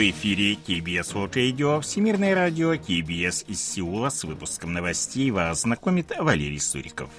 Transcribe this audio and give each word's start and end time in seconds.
В 0.00 0.02
эфире 0.02 0.54
KBS 0.54 1.12
World 1.12 1.32
Radio, 1.32 1.82
Всемирное 1.82 2.34
радио 2.34 2.72
KBS 2.72 3.44
из 3.48 3.62
Сеула 3.62 4.08
с 4.08 4.24
выпуском 4.24 4.72
новостей 4.72 5.30
вас 5.30 5.60
знакомит 5.60 6.10
Валерий 6.18 6.58
Суриков. 6.58 7.10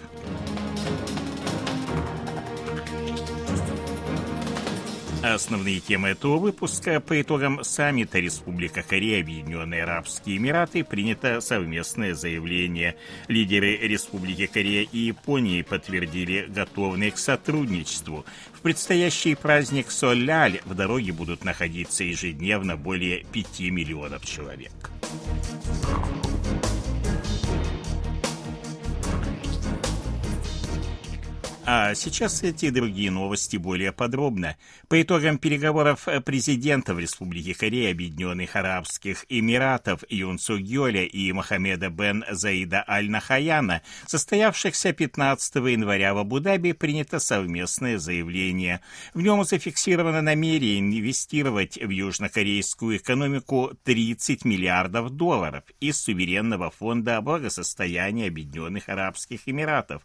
Основные 5.23 5.79
темы 5.79 6.09
этого 6.09 6.37
выпуска 6.37 6.99
по 6.99 7.21
итогам 7.21 7.63
саммита 7.63 8.17
Республика 8.17 8.81
Корея 8.81 9.21
Объединенные 9.21 9.83
Арабские 9.83 10.37
Эмираты 10.37 10.83
принято 10.83 11.41
совместное 11.41 12.15
заявление. 12.15 12.95
Лидеры 13.27 13.77
Республики 13.77 14.47
Корея 14.47 14.87
и 14.91 14.97
Японии 14.97 15.61
подтвердили 15.61 16.47
готовность 16.49 17.17
к 17.17 17.19
сотрудничеству. 17.19 18.25
В 18.51 18.61
предстоящий 18.61 19.35
праздник 19.35 19.91
Соляль 19.91 20.59
в 20.65 20.73
дороге 20.73 21.11
будут 21.11 21.45
находиться 21.45 22.03
ежедневно 22.03 22.75
более 22.75 23.23
5 23.31 23.59
миллионов 23.59 24.25
человек. 24.25 24.71
А 31.73 31.95
сейчас 31.95 32.43
эти 32.43 32.69
другие 32.69 33.11
новости 33.11 33.55
более 33.55 33.93
подробно. 33.93 34.57
По 34.89 35.01
итогам 35.01 35.37
переговоров 35.37 36.05
президентов 36.25 36.99
Республики 36.99 37.53
Корея 37.53 37.91
Объединенных 37.91 38.57
Арабских 38.57 39.25
Эмиратов 39.29 40.03
Юн 40.09 40.37
Су 40.37 40.57
Гёля 40.59 41.05
и 41.05 41.31
Мохаммеда 41.31 41.87
бен 41.89 42.25
Заида 42.29 42.83
Аль-Нахаяна, 42.85 43.83
состоявшихся 44.05 44.91
15 44.91 45.55
января 45.55 46.13
в 46.13 46.17
Абу-Даби, 46.17 46.73
принято 46.73 47.19
совместное 47.19 47.97
заявление. 47.99 48.81
В 49.13 49.21
нем 49.21 49.45
зафиксировано 49.45 50.21
намерение 50.21 50.79
инвестировать 50.79 51.77
в 51.77 51.89
южнокорейскую 51.89 52.97
экономику 52.97 53.71
30 53.85 54.43
миллиардов 54.43 55.11
долларов 55.11 55.63
из 55.79 56.01
суверенного 56.01 56.69
фонда 56.69 57.21
благосостояния 57.21 58.27
Объединенных 58.27 58.89
Арабских 58.89 59.43
Эмиратов. 59.45 60.01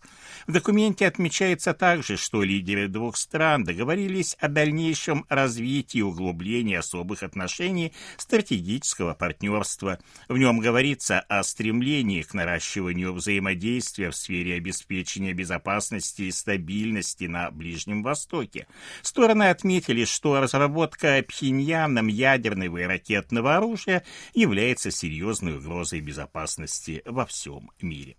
В 0.47 0.53
документе 0.53 1.08
отмечается 1.08 1.56
Отмечается 1.57 1.73
также, 1.73 2.17
что 2.19 2.43
лидеры 2.43 2.87
двух 2.87 3.17
стран 3.17 3.65
договорились 3.65 4.37
о 4.41 4.49
дальнейшем 4.49 5.25
развитии 5.31 5.98
и 5.98 6.03
углублении 6.03 6.77
особых 6.77 7.23
отношений 7.23 7.95
стратегического 8.19 9.15
партнерства. 9.15 9.98
В 10.29 10.37
нем 10.37 10.59
говорится 10.59 11.21
о 11.21 11.43
стремлении 11.43 12.21
к 12.21 12.35
наращиванию 12.35 13.15
взаимодействия 13.15 14.11
в 14.11 14.17
сфере 14.17 14.57
обеспечения 14.57 15.33
безопасности 15.33 16.23
и 16.23 16.31
стабильности 16.31 17.25
на 17.25 17.51
Ближнем 17.51 18.03
Востоке. 18.03 18.67
Стороны 19.01 19.48
отметили, 19.48 20.05
что 20.05 20.39
разработка 20.39 21.25
Пхеньяном 21.27 22.09
ядерного 22.09 22.77
и 22.79 22.83
ракетного 22.83 23.57
оружия 23.57 24.05
является 24.35 24.91
серьезной 24.91 25.57
угрозой 25.57 26.03
безопасности 26.03 27.01
во 27.07 27.25
всем 27.25 27.70
мире. 27.81 28.17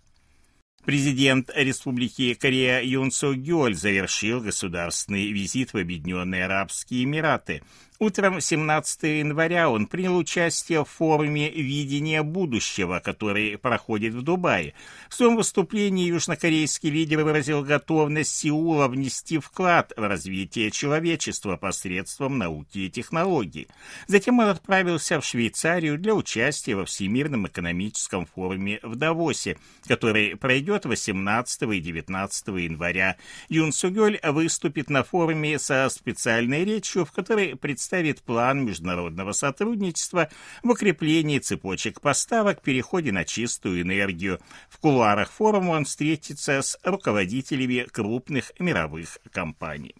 Президент 0.87 1.51
Республики 1.53 2.33
Корея 2.33 2.81
Юн 2.81 3.11
Су 3.11 3.35
Гёль 3.35 3.75
завершил 3.75 4.39
государственный 4.39 5.33
визит 5.33 5.73
в 5.73 5.77
Объединенные 5.77 6.45
Арабские 6.45 7.03
Эмираты– 7.03 7.61
Утром 7.99 8.41
17 8.41 9.03
января 9.03 9.71
он 9.71 9.87
принял 9.87 10.15
участие 10.15 10.85
в 10.85 10.87
форуме 10.87 11.49
«Видение 11.49 12.21
будущего», 12.21 13.01
который 13.03 13.57
проходит 13.57 14.13
в 14.13 14.21
Дубае. 14.21 14.75
В 15.09 15.15
своем 15.15 15.35
выступлении 15.35 16.05
южнокорейский 16.05 16.91
лидер 16.91 17.23
выразил 17.23 17.63
готовность 17.63 18.35
Сеула 18.35 18.87
внести 18.87 19.39
вклад 19.39 19.93
в 19.97 20.07
развитие 20.07 20.69
человечества 20.69 21.57
посредством 21.57 22.37
науки 22.37 22.77
и 22.77 22.89
технологий. 22.91 23.67
Затем 24.05 24.37
он 24.37 24.49
отправился 24.49 25.19
в 25.19 25.25
Швейцарию 25.25 25.97
для 25.97 26.13
участия 26.13 26.75
во 26.75 26.85
Всемирном 26.85 27.47
экономическом 27.47 28.27
форуме 28.27 28.79
в 28.83 28.95
Давосе, 28.95 29.57
который 29.87 30.35
пройдет 30.35 30.85
18 30.85 31.63
и 31.63 31.79
19 31.79 32.47
января. 32.49 33.17
Юн 33.49 33.71
Сугёль 33.71 34.19
выступит 34.21 34.91
на 34.91 35.03
форуме 35.03 35.57
со 35.57 35.89
специальной 35.89 36.63
речью, 36.63 37.03
в 37.03 37.11
которой 37.11 37.55
представит 37.55 37.86
представит 37.87 38.21
план 38.21 38.65
международного 38.65 39.31
сотрудничества 39.31 40.27
в 40.61 40.71
укреплении 40.71 41.39
цепочек 41.39 42.01
поставок, 42.01 42.61
переходе 42.61 43.13
на 43.13 43.23
чистую 43.23 43.81
энергию. 43.81 44.41
В 44.69 44.77
кулуарах 44.79 45.31
форума 45.31 45.71
он 45.71 45.85
встретится 45.85 46.61
с 46.61 46.77
руководителями 46.83 47.87
крупных 47.89 48.51
мировых 48.59 49.19
компаний. 49.31 49.95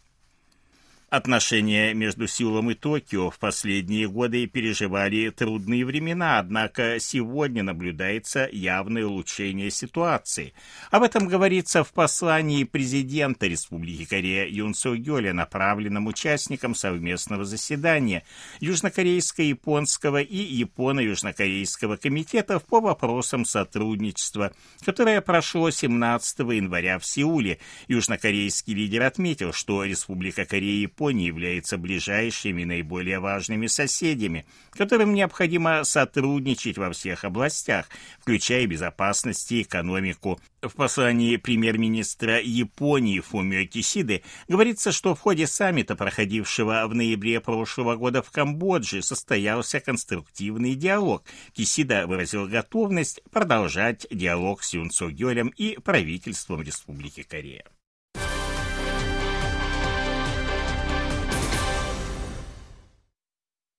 Отношения 1.09 1.94
между 1.94 2.28
Сеулом 2.28 2.69
и 2.72 2.73
Токио 2.73 3.29
в 3.29 3.40
последние 3.40 4.09
годы 4.09 4.45
переживали 4.45 5.29
трудные 5.29 5.85
времена, 5.85 6.38
однако 6.38 6.97
сегодня 7.00 7.63
наблюдается 7.63 8.50
явное 8.51 9.06
улучшение 9.06 9.72
ситуации. 9.72 10.53
Об 10.91 11.03
этом 11.03 11.29
говорится 11.29 11.85
в 11.85 11.94
послании 11.94 12.66
президента 12.66 13.47
Республики 13.47 14.03
Корея 14.03 14.50
Юн 14.50 14.73
Су 14.73 14.97
Гёля, 14.97 15.31
направленном 15.31 16.07
участникам 16.07 16.75
совместного 16.75 17.46
заседания 17.46 18.25
Южнокорейско-японского 18.59 20.22
и 20.22 20.35
Японо-Южнокорейского 20.35 21.96
комитетов 21.96 22.66
по 22.66 22.81
вопросам 22.81 23.46
сотрудничества, 23.46 24.51
которое 24.84 25.22
прошло 25.22 25.72
17 25.72 26.40
января 26.40 27.00
в 27.00 27.06
Сеуле. 27.06 27.59
Южнокорейский 27.88 28.73
лидер 28.73 29.03
отметил, 29.03 29.53
что 29.53 29.85
Республика 29.85 30.44
Корея 30.44 30.97
Японии 30.97 31.28
являются 31.28 31.78
ближайшими 31.78 32.63
наиболее 32.63 33.19
важными 33.19 33.68
соседями, 33.68 34.47
которым 34.72 35.13
необходимо 35.13 35.84
сотрудничать 35.84 36.80
во 36.80 36.91
всех 36.91 37.24
областях, 37.24 37.88
включая 38.19 38.66
безопасность 38.66 39.52
и 39.52 39.62
экономику. 39.62 40.40
В 40.63 40.74
послании 40.74 41.35
премьер-министра 41.35 42.41
Японии 42.41 43.19
Фумио 43.19 43.68
Кисиды 43.68 44.24
говорится, 44.47 44.91
что 44.91 45.13
в 45.13 45.19
ходе 45.19 45.46
саммита, 45.46 45.96
проходившего 45.96 46.88
в 46.88 46.96
ноябре 46.96 47.41
прошлого 47.41 47.96
года 47.96 48.24
в 48.24 48.31
Камбодже, 48.31 49.03
состоялся 49.03 49.79
конструктивный 49.79 50.74
диалог. 50.74 51.24
Кисида 51.53 52.08
выразил 52.08 52.47
готовность 52.47 53.22
продолжать 53.29 54.08
диалог 54.09 54.64
с 54.64 54.74
Юн 54.74 54.90
Цо 54.90 55.12
Гёлем 55.12 55.50
и 55.50 55.78
правительством 55.78 56.64
Республики 56.64 57.22
Корея. 57.22 57.66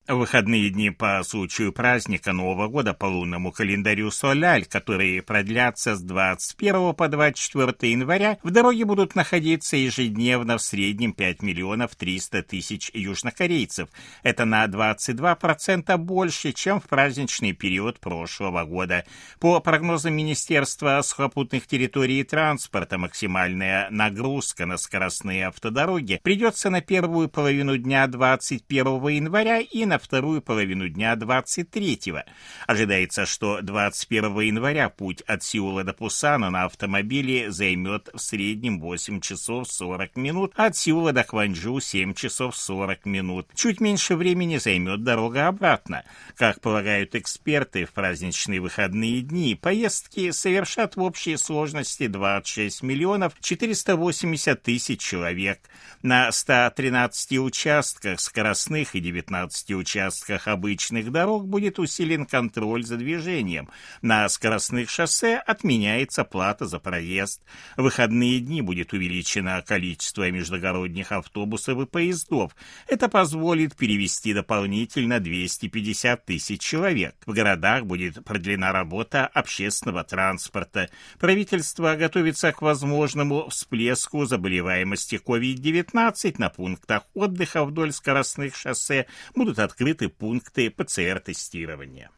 Выходные 0.09 0.71
дни 0.71 0.91
по 0.91 1.23
случаю 1.23 1.71
праздника 1.73 2.33
Нового 2.33 2.69
года 2.69 2.95
по 2.95 3.05
лунному 3.05 3.53
календарю 3.53 4.11
Соляль, 4.11 4.65
которые 4.65 5.23
продлятся 5.23 5.97
с 5.97 6.01
21 6.01 6.95
по 6.95 7.09
24 7.09 7.93
января, 7.93 8.39
в 8.43 8.51
дороге 8.51 8.87
будут 8.87 9.15
находиться 9.15 9.77
ежедневно 9.77 10.57
в 10.57 10.63
среднем 10.63 11.13
5 11.13 11.43
миллионов 11.43 11.95
300 11.95 12.43
тысяч 12.43 12.91
южнокорейцев. 12.95 13.91
Это 14.23 14.47
на 14.47 14.65
22% 14.65 15.97
больше, 15.99 16.53
чем 16.53 16.81
в 16.81 16.85
праздничный 16.85 17.53
период 17.53 18.01
прошлого 18.01 18.65
года. 18.65 19.05
По 19.41 19.61
прогнозам 19.61 20.15
Министерства 20.15 21.01
сухопутных 21.03 21.67
территорий 21.67 22.21
и 22.21 22.25
транспорта, 22.25 22.97
максимальная 22.97 23.91
нагрузка 23.91 24.65
на 24.65 24.79
скоростные 24.79 25.49
автодороги 25.49 26.19
придется 26.23 26.71
на 26.71 26.81
первую 26.81 27.29
половину 27.29 27.77
дня 27.77 28.07
21 28.07 29.09
января 29.09 29.59
и 29.59 29.85
на 29.85 29.98
вторую 29.99 30.43
половину 30.43 30.89
дня 30.89 31.15
23-го. 31.15 32.23
Ожидается, 32.67 33.27
что 33.27 33.61
21 33.63 34.41
января 34.41 34.89
путь 34.89 35.23
от 35.23 35.43
Сеула 35.43 35.85
до 35.85 35.93
Пусана 35.93 36.51
на 36.51 36.65
автомобиле 36.65 37.51
займет 37.51 38.09
в 38.13 38.19
среднем 38.19 38.81
8 38.81 39.21
часов 39.21 39.69
40 39.69 40.17
минут, 40.17 40.53
а 40.57 40.67
от 40.67 40.77
Сеула 40.77 41.13
до 41.13 41.25
Кванджу 41.25 41.81
7 41.81 42.15
часов 42.15 42.57
40 42.57 43.07
минут. 43.07 43.49
Чуть 43.55 43.81
меньше 43.81 44.17
времени 44.17 44.59
займет 44.59 45.03
дорога 45.03 45.49
обратно. 45.49 46.05
Как 46.37 46.61
полагают 46.61 47.15
эксперты, 47.15 47.85
в 47.85 47.93
праздничные 47.93 48.61
выходные 48.61 49.23
дни 49.23 49.55
поездки 49.55 50.31
совершат 50.31 50.97
в 50.97 51.03
общей 51.03 51.37
сложности 51.37 52.07
26 52.07 52.83
миллионов 52.83 53.35
480 53.41 54.63
тысяч 54.63 55.01
человек. 55.01 55.61
На 56.03 56.31
113 56.31 57.39
участках 57.39 58.21
скоростных 58.21 58.95
и 58.95 59.01
19 59.01 59.71
участках 59.73 59.88
участках 59.89 60.49
обычных 60.49 61.11
дорог 61.11 61.49
будет 61.49 61.79
усилен 61.79 62.27
контроль 62.27 62.85
за 62.85 62.97
движением. 62.99 63.71
На 64.03 64.29
скоростных 64.29 64.91
шоссе 64.91 65.37
отменяется 65.37 66.25
плата 66.25 66.67
за 66.67 66.79
проезд. 66.79 67.43
В 67.77 67.83
выходные 67.83 68.41
дни 68.41 68.61
будет 68.61 68.93
увеличено 68.93 69.63
количество 69.67 70.31
междугородних 70.31 71.13
автобусов 71.13 71.81
и 71.81 71.87
поездов. 71.87 72.55
Это 72.87 73.09
позволит 73.09 73.77
перевести 73.77 74.35
дополнительно 74.35 75.21
250 75.21 76.27
тысяч 76.27 76.61
человек. 76.61 77.15
В 77.25 77.33
городах 77.33 77.87
будет 77.87 78.23
продлена 78.25 78.73
работа 78.73 79.27
общественного 79.27 80.05
транспорта. 80.05 80.91
Правительство 81.19 81.95
готовится 81.97 82.53
к 82.53 82.61
возможному 82.61 83.49
всплеску 83.49 84.27
заболеваемости 84.27 85.19
COVID-19 85.25 86.35
на 86.37 86.51
пунктах 86.51 87.05
отдыха 87.15 87.65
вдоль 87.65 87.93
скоростных 87.93 88.55
шоссе 88.55 89.07
будут 89.35 89.59
открыты 89.59 89.78
открыты 89.79 90.09
пункты 90.09 90.71
ПЦР-тестирования. 90.71 92.11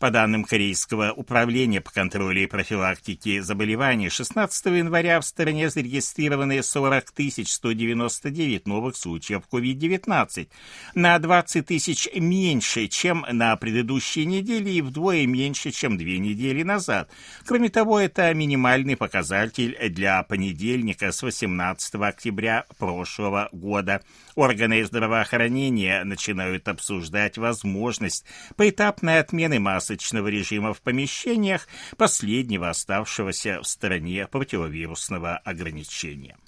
По 0.00 0.10
данным 0.10 0.42
Корейского 0.44 1.12
управления 1.12 1.80
по 1.80 1.92
контролю 1.92 2.42
и 2.42 2.46
профилактике 2.46 3.42
заболеваний, 3.42 4.08
16 4.08 4.66
января 4.66 5.20
в 5.20 5.24
стране 5.24 5.70
зарегистрированы 5.70 6.62
40 6.64 7.12
199 7.46 8.66
новых 8.66 8.96
случаев 8.96 9.42
COVID-19, 9.50 10.48
на 10.96 11.18
20 11.18 11.66
тысяч 11.66 12.08
меньше, 12.12 12.88
чем 12.88 13.24
на 13.30 13.54
предыдущей 13.56 14.26
неделе 14.26 14.72
и 14.72 14.82
вдвое 14.82 15.26
меньше, 15.26 15.70
чем 15.70 15.96
две 15.96 16.18
недели 16.18 16.64
назад. 16.64 17.08
Кроме 17.46 17.68
того, 17.68 18.00
это 18.00 18.34
минимальный 18.34 18.96
показатель 18.96 19.78
для 19.90 20.24
понедельника 20.24 21.12
с 21.12 21.22
18 21.22 21.94
октября 21.94 22.64
прошлого 22.78 23.48
года. 23.52 24.02
Органы 24.34 24.84
здравоохранения 24.84 26.02
начинают 26.02 26.66
обсуждать 26.66 27.38
возможность 27.38 28.24
поэтапной 28.56 29.20
отмены 29.20 29.60
массы 29.60 29.83
масочного 29.84 30.28
режима 30.28 30.72
в 30.72 30.80
помещениях 30.80 31.68
последнего 31.98 32.70
оставшегося 32.70 33.60
в 33.60 33.66
стране 33.66 34.26
противовирусного 34.26 35.36
ограничения. 35.36 36.38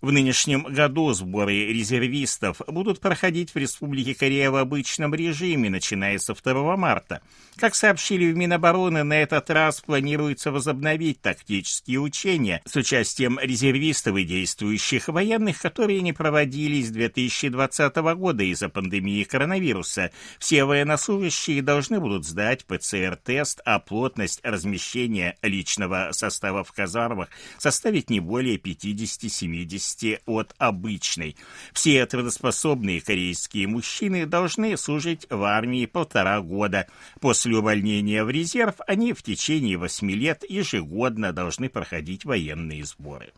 В 0.00 0.12
нынешнем 0.12 0.62
году 0.62 1.12
сборы 1.12 1.72
резервистов 1.72 2.60
будут 2.68 3.00
проходить 3.00 3.52
в 3.52 3.56
Республике 3.56 4.14
Корея 4.14 4.52
в 4.52 4.54
обычном 4.54 5.12
режиме, 5.12 5.70
начиная 5.70 6.18
со 6.18 6.34
2 6.34 6.76
марта. 6.76 7.20
Как 7.56 7.74
сообщили 7.74 8.30
в 8.30 8.36
Минобороны, 8.36 9.02
на 9.02 9.14
этот 9.14 9.50
раз 9.50 9.80
планируется 9.80 10.52
возобновить 10.52 11.20
тактические 11.20 11.98
учения 11.98 12.62
с 12.64 12.76
участием 12.76 13.40
резервистов 13.42 14.16
и 14.16 14.22
действующих 14.22 15.08
военных, 15.08 15.60
которые 15.60 16.00
не 16.00 16.12
проводились 16.12 16.86
с 16.86 16.92
2020 16.92 17.96
года 17.96 18.44
из-за 18.44 18.68
пандемии 18.68 19.24
коронавируса. 19.24 20.12
Все 20.38 20.64
военнослужащие 20.64 21.60
должны 21.60 21.98
будут 21.98 22.24
сдать 22.24 22.64
ПЦР-тест, 22.66 23.62
а 23.64 23.80
плотность 23.80 24.38
размещения 24.44 25.36
личного 25.42 26.10
состава 26.12 26.62
в 26.62 26.70
казармах 26.70 27.30
составить 27.58 28.10
не 28.10 28.20
более 28.20 28.58
50-70 28.58 29.87
зависимости 29.88 30.20
от 30.26 30.54
обычной. 30.58 31.36
Все 31.72 32.04
трудоспособные 32.06 33.00
корейские 33.00 33.66
мужчины 33.66 34.26
должны 34.26 34.76
служить 34.76 35.26
в 35.30 35.42
армии 35.42 35.86
полтора 35.86 36.40
года. 36.40 36.86
После 37.20 37.56
увольнения 37.56 38.24
в 38.24 38.30
резерв 38.30 38.76
они 38.86 39.12
в 39.12 39.22
течение 39.22 39.76
восьми 39.76 40.14
лет 40.14 40.44
ежегодно 40.48 41.32
должны 41.32 41.68
проходить 41.68 42.24
военные 42.24 42.84
сборы. 42.84 43.32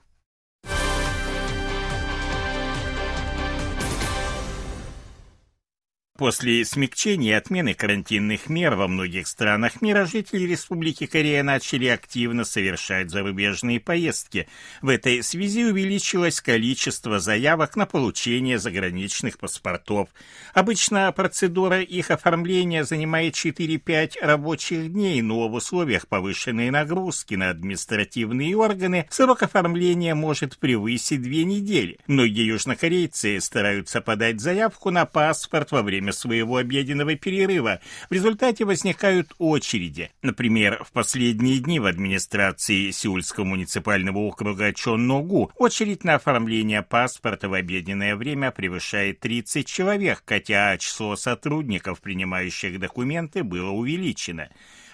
После 6.20 6.66
смягчения 6.66 7.38
отмены 7.38 7.72
карантинных 7.72 8.50
мер 8.50 8.74
во 8.74 8.88
многих 8.88 9.26
странах 9.26 9.80
мира 9.80 10.04
жители 10.04 10.46
Республики 10.46 11.06
Корея 11.06 11.42
начали 11.42 11.86
активно 11.86 12.44
совершать 12.44 13.08
зарубежные 13.08 13.80
поездки. 13.80 14.46
В 14.82 14.90
этой 14.90 15.22
связи 15.22 15.64
увеличилось 15.64 16.42
количество 16.42 17.20
заявок 17.20 17.74
на 17.74 17.86
получение 17.86 18.58
заграничных 18.58 19.38
паспортов. 19.38 20.10
Обычно 20.52 21.10
процедура 21.12 21.80
их 21.80 22.10
оформления 22.10 22.84
занимает 22.84 23.32
4-5 23.32 24.16
рабочих 24.20 24.92
дней, 24.92 25.22
но 25.22 25.48
в 25.48 25.54
условиях 25.54 26.06
повышенной 26.06 26.68
нагрузки 26.68 27.34
на 27.34 27.48
административные 27.48 28.54
органы 28.58 29.06
срок 29.08 29.42
оформления 29.42 30.14
может 30.14 30.58
превысить 30.58 31.22
две 31.22 31.44
недели. 31.44 31.96
Многие 32.06 32.44
южнокорейцы 32.44 33.40
стараются 33.40 34.02
подать 34.02 34.42
заявку 34.42 34.90
на 34.90 35.06
паспорт 35.06 35.72
во 35.72 35.80
время 35.80 36.09
время 36.10 36.12
своего 36.12 36.56
обеденного 36.56 37.14
перерыва. 37.14 37.80
В 38.08 38.12
результате 38.12 38.64
возникают 38.64 39.34
очереди. 39.38 40.10
Например, 40.22 40.82
в 40.84 40.92
последние 40.92 41.58
дни 41.58 41.80
в 41.80 41.86
администрации 41.86 42.90
Сеульского 42.90 43.44
муниципального 43.44 44.18
округа 44.18 44.72
Чонногу 44.72 45.52
очередь 45.56 46.04
на 46.04 46.14
оформление 46.16 46.82
паспорта 46.82 47.48
в 47.48 47.54
обеденное 47.54 48.16
время 48.16 48.50
превышает 48.50 49.20
30 49.20 49.66
человек, 49.66 50.22
хотя 50.26 50.76
число 50.78 51.16
сотрудников, 51.16 52.00
принимающих 52.00 52.78
документы, 52.78 53.42
было 53.42 53.70
увеличено. 53.70 54.48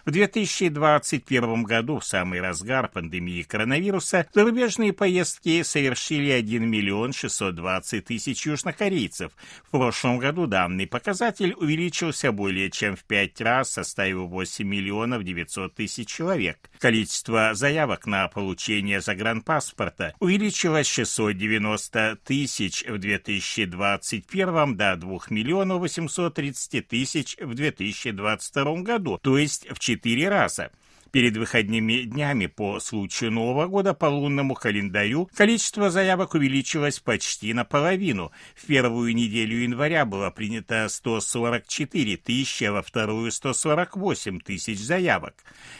В 0.07 0.13
2021 0.13 1.65
году, 1.65 1.99
в 1.99 2.05
самый 2.05 2.41
разгар 2.41 2.89
пандемии 2.89 3.43
коронавируса, 3.43 4.29
зарубежные 4.33 4.93
поездки 4.93 5.65
совершили 5.65 6.31
1 6.31 6.65
миллион 6.65 7.13
620 7.13 8.05
тысяч 8.05 8.47
южнокорейцев. 8.47 9.33
В 9.65 9.71
прошлом 9.73 10.19
году 10.19 10.47
данный 10.47 10.87
показатель 10.87 11.55
увеличился 11.55 12.31
более 12.31 12.71
чем 12.71 12.95
в 12.95 13.03
пять 13.03 13.41
раз, 13.41 13.73
составив 13.73 14.29
8 14.29 14.65
миллионов 14.65 15.25
900 15.25 15.75
тысяч 15.75 16.07
человек. 16.07 16.71
Количество 16.79 17.55
заявок 17.55 18.07
на 18.07 18.29
получение 18.29 19.01
загранпаспорта 19.01 20.15
увеличилось 20.21 20.87
с 20.87 20.91
690 20.91 22.19
тысяч 22.23 22.85
в 22.87 22.99
2021 22.99 24.77
до 24.77 24.95
2 24.95 25.19
миллионов 25.31 25.81
830 25.81 26.87
тысяч 26.87 27.37
в 27.41 27.55
2022 27.55 28.83
году, 28.83 29.19
то 29.21 29.37
есть 29.37 29.67
в 29.69 29.81
4 29.81 29.96
четыре 29.97 30.29
раза. 30.29 30.71
Перед 31.13 31.37
выходными 31.37 32.03
днями 32.03 32.47
по 32.47 32.81
случаю 32.81 33.31
Нового 33.31 33.69
года 33.69 33.95
по 33.95 34.07
лунному 34.07 34.55
календарю 34.55 35.31
количество 35.35 35.89
заявок 35.89 36.35
увеличилось 36.35 36.99
почти 36.99 37.55
наполовину. 37.55 38.33
В 38.55 38.67
первую 38.67 39.15
неделю 39.15 39.59
января 39.59 40.05
было 40.05 40.31
принято 40.31 40.89
144 40.89 42.17
тысячи, 42.17 42.65
а 42.65 42.73
во 42.73 42.83
вторую 42.83 43.31
148 43.31 44.41
тысяч 44.41 44.79
заявок. 44.79 45.35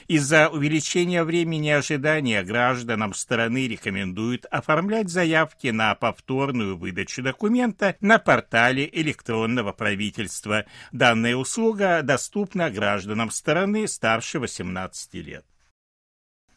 Из-за 0.07 0.49
увеличения 0.49 1.25
времени 1.25 1.71
ожидания 1.71 2.43
гражданам 2.43 3.13
страны 3.13 3.67
рекомендуют 3.67 4.47
оформлять 4.47 5.09
заявки 5.11 5.69
на 5.69 5.95
повторную 5.97 6.77
выдачу 6.77 7.23
документа 7.23 7.97
на 8.01 8.19
портале 8.19 8.89
электронного 8.93 9.73
правительства. 9.73 10.65
Данная 10.93 11.37
услуга 11.37 12.01
доступна 12.03 12.71
гражданам 12.71 13.31
страны 13.31 13.89
старше 13.89 14.39
18 14.39 15.16
лет. 15.23 15.45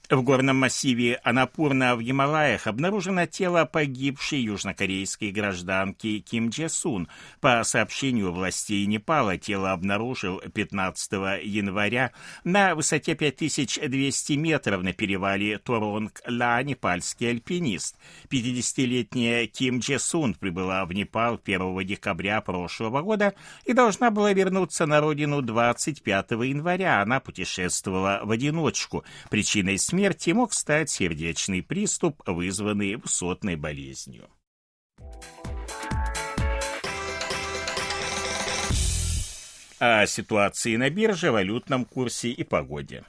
В 0.10 0.24
горном 0.24 0.58
массиве 0.58 1.20
Анапурна 1.24 1.96
в 1.96 2.02
Гималаях 2.02 2.66
обнаружено 2.66 3.28
тело 3.28 3.66
погибшей 3.66 4.40
южнокорейской 4.40 5.30
гражданки 5.30 6.18
Ким 6.18 6.50
Дже 6.50 6.68
Сун. 6.68 7.08
По 7.42 7.64
сообщению 7.64 8.32
властей 8.32 8.88
Непала, 8.88 9.38
тело 9.38 9.72
обнаружил 9.72 10.42
15 10.52 11.12
января 11.44 12.12
на 12.44 12.74
высоте 12.74 13.14
5200 13.14 14.34
метров 14.34 14.82
на 14.82 14.94
перевале 14.94 15.60
Торонг-Ла 15.60 16.64
непальский 16.64 17.30
альпинист. 17.30 17.96
50-летняя 18.32 19.46
Ким 19.46 19.80
Дже 19.80 20.00
Сун 20.00 20.34
прибыла 20.34 20.86
в 20.88 20.94
Непал 20.94 21.40
1 21.46 21.86
декабря 21.86 22.42
прошлого 22.42 23.04
года 23.04 23.36
и 23.64 23.74
должна 23.74 24.10
была 24.10 24.34
вернуться 24.34 24.88
на 24.88 25.02
родину 25.02 25.44
25 25.44 26.32
января. 26.32 27.04
Она 27.04 27.20
путешествовала 27.20 28.22
в 28.24 28.32
одиночку. 28.32 29.04
Причиной 29.30 29.78
смерти 29.78 29.99
смерти 30.00 30.30
мог 30.30 30.54
стать 30.54 30.90
сердечный 30.90 31.62
приступ, 31.62 32.22
вызванный 32.26 32.96
высотной 32.96 33.58
болезнью. 33.58 34.30
О 39.80 40.06
ситуации 40.08 40.78
на 40.78 40.90
бирже, 40.90 41.32
валютном 41.32 41.84
курсе 41.84 42.30
и 42.30 42.46
погоде. 42.46 43.04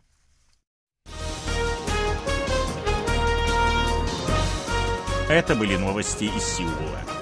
Это 5.30 5.56
были 5.56 5.78
новости 5.78 6.26
из 6.26 6.44
Сеула. 6.44 7.21